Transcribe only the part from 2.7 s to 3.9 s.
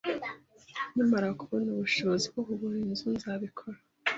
inzu, nzabikora